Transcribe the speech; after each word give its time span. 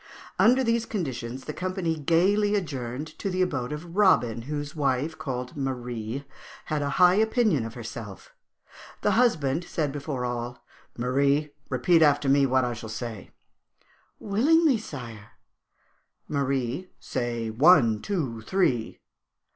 Under 0.39 0.63
these 0.63 0.87
conditions 0.87 1.43
the 1.43 1.53
company 1.53 1.95
gaily 1.95 2.55
adjourned 2.55 3.05
to 3.19 3.29
the 3.29 3.43
abode 3.43 3.71
of 3.71 3.95
Robin, 3.95 4.41
whose 4.41 4.75
wife, 4.75 5.15
called 5.15 5.55
Marie, 5.55 6.25
had 6.65 6.81
a 6.81 6.89
high 6.97 7.13
opinion 7.13 7.65
of 7.65 7.75
herself. 7.75 8.33
The 9.01 9.11
husband 9.11 9.63
said 9.63 9.91
before 9.91 10.25
all, 10.25 10.65
'Marie, 10.97 11.51
repeat 11.69 12.01
after 12.01 12.27
me 12.27 12.47
what 12.47 12.65
I 12.65 12.73
shall 12.73 12.89
say.' 12.89 13.29
'Willingly, 14.17 14.79
sire.' 14.79 15.33
'Marie, 16.27 16.89
say, 16.99 17.51
"One, 17.51 18.01
two, 18.01 18.41
three!"' 18.41 19.01